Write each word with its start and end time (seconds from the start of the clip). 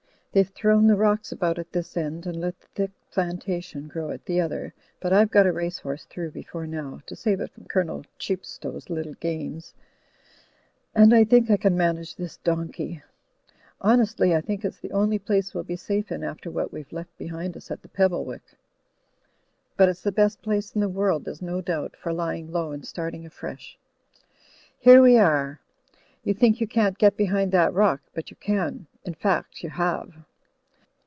They've 0.33 0.47
thrown 0.49 0.87
the 0.87 0.95
rocks 0.95 1.33
about 1.33 1.59
at 1.59 1.73
this 1.73 1.97
end; 1.97 2.25
and 2.25 2.39
let 2.39 2.57
the 2.57 2.67
thick 2.73 2.91
plantation 3.11 3.89
grow 3.89 4.11
at 4.11 4.23
the 4.25 4.39
other, 4.39 4.73
but 5.01 5.11
I've 5.11 5.29
got 5.29 5.45
a 5.45 5.51
race 5.51 5.79
horse 5.79 6.05
through 6.05 6.31
before 6.31 6.65
now, 6.65 7.01
to 7.07 7.17
save 7.17 7.41
it 7.41 7.51
from 7.51 7.65
Colonel 7.65 8.05
Qiep 8.17 8.45
stow's 8.45 8.89
little 8.89 9.15
games, 9.15 9.73
and 10.95 11.13
I 11.13 11.25
think 11.25 11.51
I 11.51 11.57
can 11.57 11.75
manage 11.75 12.15
this 12.15 12.37
donkey. 12.37 13.03
Honestly, 13.81 14.33
I 14.33 14.39
think 14.39 14.63
it's 14.63 14.79
the 14.79 14.93
only 14.93 15.19
place 15.19 15.53
we'll 15.53 15.65
be 15.65 15.75
safe 15.75 16.13
in 16.13 16.23
after 16.23 16.49
what 16.49 16.71
we've 16.71 16.93
left 16.93 17.17
behind 17.17 17.57
us 17.57 17.69
at 17.69 17.83
Pebble 17.91 18.23
wick. 18.23 18.55
But 19.75 19.89
it's 19.89 20.01
the 20.01 20.13
best 20.13 20.41
place 20.41 20.73
in 20.73 20.79
the 20.79 20.87
world, 20.87 21.25
there's 21.25 21.41
no 21.41 21.59
doubt, 21.59 21.97
for 21.97 22.13
lying 22.13 22.49
low 22.53 22.71
and 22.71 22.87
starting 22.87 23.25
afresh. 23.25 23.77
Here 24.79 25.01
we 25.01 25.17
are. 25.17 25.59
You 26.23 26.33
think 26.35 26.61
you 26.61 26.67
can't 26.67 26.99
get 26.99 27.17
behind 27.17 27.51
that 27.51 27.73
rock, 27.73 27.99
but 28.13 28.29
you 28.29 28.37
can. 28.37 28.85
In 29.03 29.15
fact, 29.15 29.63
you 29.63 29.71
have." 29.71 30.13